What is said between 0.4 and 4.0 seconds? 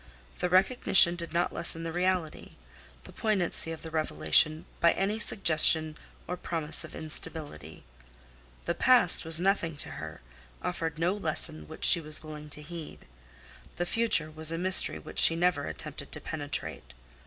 recognition did not lessen the reality, the poignancy of the